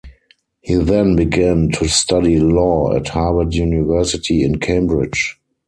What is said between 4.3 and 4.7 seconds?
in